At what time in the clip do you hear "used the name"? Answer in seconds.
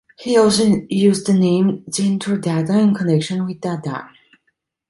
0.89-1.83